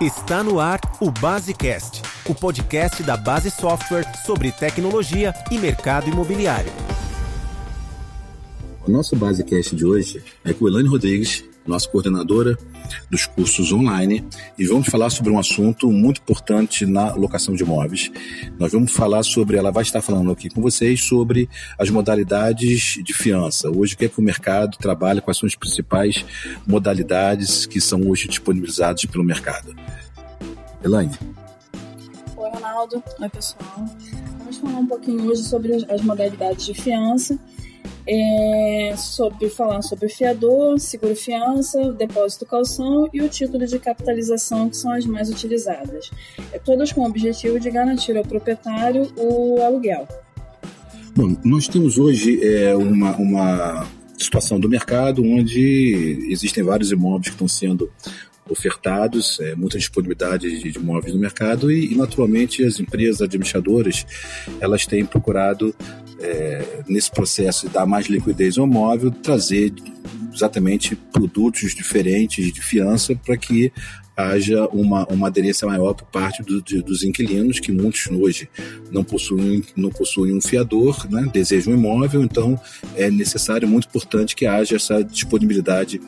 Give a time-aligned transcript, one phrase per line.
[0.00, 6.70] Está no ar o Basecast, o podcast da Base Software sobre tecnologia e mercado imobiliário.
[8.86, 12.56] O nosso Basecast de hoje é com Elane Rodrigues, nossa coordenadora
[13.10, 14.24] dos cursos online,
[14.58, 18.10] e vamos falar sobre um assunto muito importante na locação de imóveis.
[18.58, 21.48] Nós vamos falar sobre, ela vai estar falando aqui com vocês sobre
[21.78, 23.70] as modalidades de fiança.
[23.70, 26.24] Hoje, o que é que o mercado trabalha, quais são as principais
[26.66, 29.74] modalidades que são hoje disponibilizadas pelo mercado.
[30.82, 31.14] Elaine.
[32.36, 33.02] Oi, Ronaldo.
[33.20, 33.84] Oi, pessoal.
[34.38, 37.38] Vamos falar um pouquinho hoje sobre as modalidades de fiança
[38.08, 44.76] é, sobre falar sobre fiador, seguro fiança, depósito calção e o título de capitalização que
[44.76, 46.10] são as mais utilizadas.
[46.50, 50.08] É, todas com o objetivo de garantir ao proprietário o aluguel.
[51.14, 53.86] Bom, nós temos hoje é, uma, uma
[54.16, 57.90] situação do mercado onde existem vários imóveis que estão sendo
[58.48, 64.06] ofertados, é, muita disponibilidade de, de imóveis no mercado e, e, naturalmente, as empresas administradoras
[64.60, 65.74] elas têm procurado,
[66.20, 69.72] é, nesse processo de dar mais liquidez ao imóvel, trazer
[70.32, 73.72] exatamente produtos diferentes de fiança para que
[74.18, 78.48] haja uma, uma aderência maior por parte do, de, dos inquilinos, que muitos hoje
[78.90, 82.60] não possuem, não possuem um fiador, né, desejam um imóvel, então
[82.96, 86.00] é necessário, muito importante que haja essa disponibilidade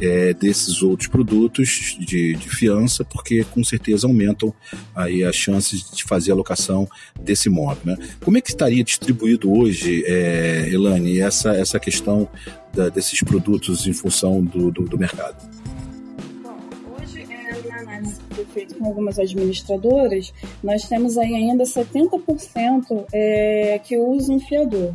[0.00, 4.54] é, desses outros produtos de, de, fiança, porque com certeza aumentam
[4.94, 6.88] aí as chances de fazer a locação
[7.20, 7.82] desse imóvel.
[7.84, 7.96] Né?
[8.20, 12.28] Como é que estaria distribuído hoje, é, Elane, essa, essa questão
[12.72, 15.57] da, desses produtos em função do, do, do mercado?
[18.48, 20.32] Feito com algumas administradoras,
[20.62, 24.94] nós temos aí ainda 70% é, que usam fiador.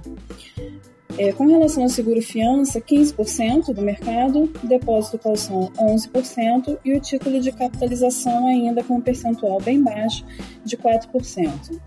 [1.17, 7.39] É, com relação ao seguro fiança, 15% do mercado, depósito calção 11% e o título
[7.39, 10.25] de capitalização ainda com um percentual bem baixo
[10.65, 11.79] de 4%.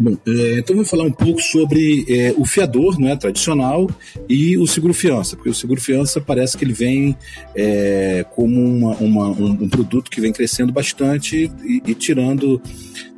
[0.00, 3.90] Bom, é, então vamos falar um pouco sobre é, o fiador né, tradicional
[4.28, 7.16] e o seguro-fiança, porque o seguro-fiança parece que ele vem
[7.52, 12.62] é, como uma, uma, um, produto que vem crescendo bastante e, e tirando,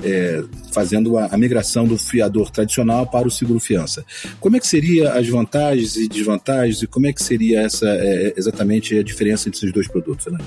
[0.03, 0.43] é,
[0.73, 4.03] fazendo a, a, migração do fiador tradicional para o seguro-fiança.
[4.41, 8.33] Como é que seria as vantagens e desvantagens e como é que seria essa é,
[8.39, 10.39] exatamente a diferença entre esses dois produtos, né?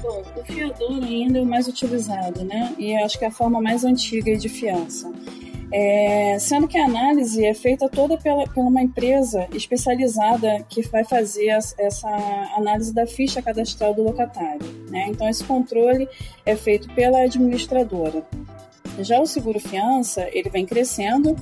[0.00, 2.74] Bom, o fiador ainda é o mais utilizado, né?
[2.78, 5.12] E acho que é a forma mais antiga de fiança.
[5.72, 11.04] É, sendo que a análise é feita toda pela, pela uma empresa especializada que vai
[11.04, 11.48] fazer
[11.78, 12.08] essa
[12.56, 14.66] análise da ficha cadastral do locatário.
[14.90, 15.06] Né?
[15.08, 16.08] Então, esse controle
[16.44, 18.24] é feito pela administradora.
[19.00, 21.34] Já o seguro fiança, ele vem crescendo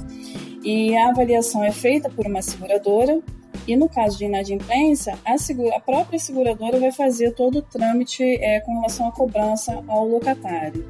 [0.63, 3.21] e a avaliação é feita por uma seguradora
[3.67, 8.23] e no caso de inadimplência, a, segura, a própria seguradora vai fazer todo o trâmite
[8.23, 10.85] é, com relação à cobrança ao locatário.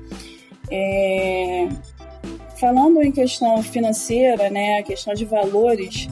[0.71, 1.69] É,
[2.63, 6.09] Falando em questão financeira, né, a questão de valores,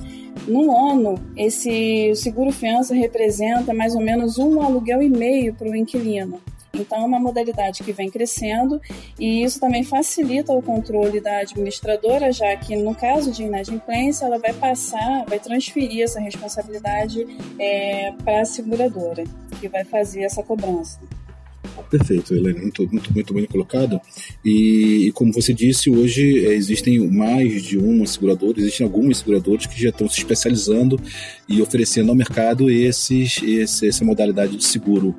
[0.48, 5.76] no ano, esse seguro fiança representa mais ou menos um aluguel e meio para o
[5.76, 6.40] inquilino.
[6.74, 8.80] Então, é uma modalidade que vem crescendo
[9.16, 14.40] e isso também facilita o controle da administradora, já que no caso de inadimplência, ela
[14.40, 17.28] vai passar, vai transferir essa responsabilidade
[17.60, 19.22] é, para a seguradora,
[19.60, 20.98] que vai fazer essa cobrança.
[21.88, 24.00] Perfeito, Helena, muito, muito, muito bem colocado.
[24.44, 29.66] E, e, como você disse, hoje é, existem mais de uma seguradora, existem algumas seguradoras
[29.66, 31.00] que já estão se especializando
[31.48, 35.14] e oferecendo ao mercado esses, esse, essa modalidade de seguro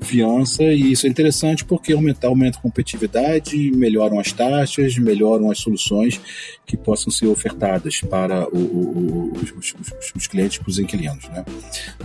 [0.00, 5.58] fiança e isso é interessante porque aumenta, aumenta a competitividade, melhoram as taxas, melhoram as
[5.58, 6.20] soluções
[6.64, 9.74] que possam ser ofertadas para o, o, os, os,
[10.14, 11.28] os, clientes, para os inquilinos.
[11.28, 11.44] Né?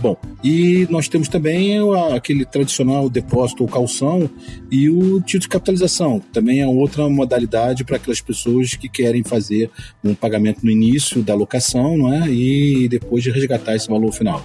[0.00, 1.78] Bom, e nós temos também
[2.14, 4.30] aquele tradicional depósito ou calção
[4.70, 9.70] e o título de capitalização, também é outra modalidade para aquelas pessoas que querem fazer
[10.02, 12.28] um pagamento no início da locação não é?
[12.28, 14.44] e depois de resgatar esse valor final.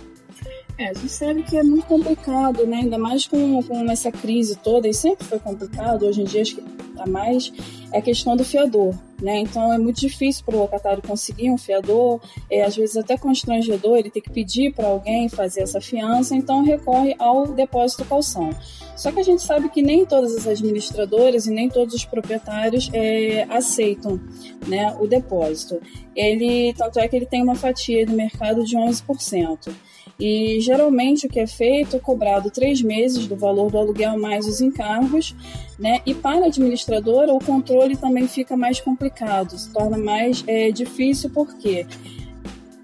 [0.78, 2.78] É, a gente sabe que é muito complicado, né?
[2.78, 6.56] Ainda mais com, com essa crise toda, e sempre foi complicado, hoje em dia acho
[6.56, 7.52] que está mais,
[7.92, 9.40] é a questão do fiador, né?
[9.40, 13.98] Então é muito difícil para o locatário conseguir um fiador, é, às vezes até constrangedor,
[13.98, 18.52] ele tem que pedir para alguém fazer essa fiança, então recorre ao depósito calção.
[18.96, 22.90] Só que a gente sabe que nem todas as administradoras e nem todos os proprietários
[22.94, 24.20] é, aceitam
[24.68, 25.82] né, o depósito.
[26.16, 29.72] Ele, tanto é que ele tem uma fatia do mercado de 11%.
[30.20, 34.48] E geralmente o que é feito é cobrado três meses do valor do aluguel mais
[34.48, 35.36] os encargos,
[35.78, 36.02] né?
[36.06, 41.30] E para a administradora o controle também fica mais complicado, se torna mais é, difícil
[41.30, 41.86] porque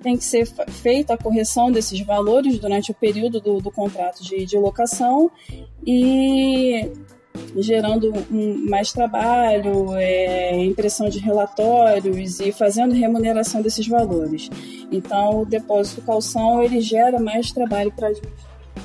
[0.04, 4.46] tem que ser feita a correção desses valores durante o período do, do contrato de,
[4.46, 5.32] de locação
[5.88, 6.92] e
[7.58, 14.50] gerando um, mais trabalho, é, impressão de relatórios e fazendo remuneração desses valores.
[14.92, 18.14] Então, o depósito calção ele gera mais trabalho para a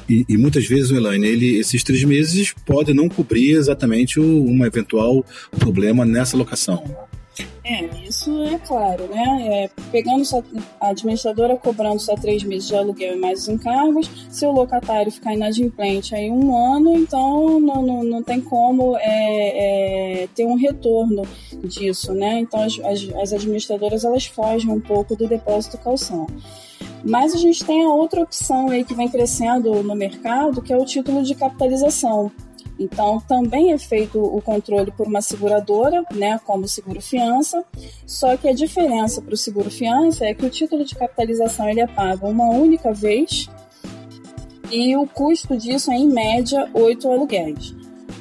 [0.09, 4.65] e, e, muitas vezes, Elaine, ele, esses três meses podem não cobrir exatamente o, um
[4.65, 5.25] eventual
[5.59, 7.08] problema nessa locação.
[7.71, 9.65] É, isso é claro, né?
[9.65, 10.25] É, pegando
[10.81, 15.13] a administradora cobrando só três meses de aluguel e mais os encargos, se o locatário
[15.13, 20.55] ficar inadimplente aí um ano, então não, não, não tem como é, é, ter um
[20.55, 21.23] retorno
[21.63, 22.41] disso, né?
[22.41, 26.27] Então as, as, as administradoras elas fogem um pouco do depósito calção.
[27.05, 30.77] Mas a gente tem a outra opção aí que vem crescendo no mercado, que é
[30.77, 32.33] o título de capitalização.
[32.79, 37.65] Então, também é feito o controle por uma seguradora, né, como seguro fiança,
[38.07, 41.81] só que a diferença para o seguro fiança é que o título de capitalização ele
[41.81, 43.49] é pago uma única vez
[44.71, 47.75] e o custo disso é, em média, oito aluguéis.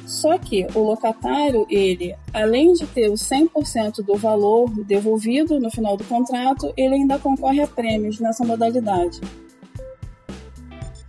[0.06, 5.98] Só que o locatário, ele, além de ter o 100% do valor devolvido no final
[5.98, 9.20] do contrato, ele ainda concorre a prêmios nessa modalidade.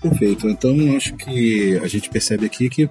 [0.01, 0.49] Perfeito.
[0.49, 2.89] Então, acho que a gente percebe aqui que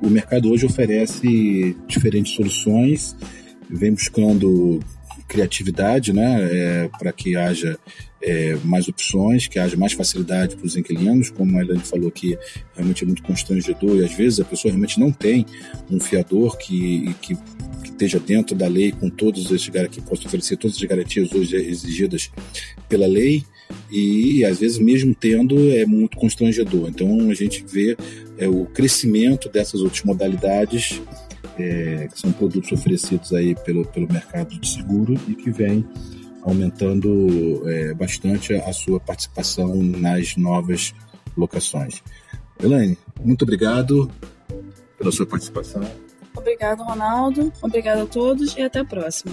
[0.00, 3.16] o mercado hoje oferece diferentes soluções,
[3.68, 4.80] vem buscando
[5.26, 7.78] criatividade, né, é, para que haja
[8.22, 12.36] é, mais opções, que haja mais facilidade para os inquilinos, como a Elaine falou que
[12.74, 15.44] realmente é muito constrangedor e às vezes a pessoa realmente não tem
[15.90, 20.56] um fiador que, que, que esteja dentro da lei com todos esses que possa oferecer
[20.56, 22.30] todas as garantias hoje exigidas
[22.88, 23.44] pela lei
[23.90, 26.88] e às vezes mesmo tendo é muito constrangedor.
[26.88, 27.96] Então a gente vê
[28.36, 31.00] é, o crescimento dessas outras modalidades
[31.58, 35.84] é, que são produtos oferecidos aí pelo, pelo mercado de seguro e que vem
[36.42, 40.94] aumentando é, bastante a sua participação nas novas
[41.36, 42.02] locações.
[42.62, 44.10] Elaine, muito obrigado
[44.96, 45.82] pela sua participação.
[46.36, 47.52] Obrigado, Ronaldo.
[47.60, 49.32] Obrigado a todos e até a próxima.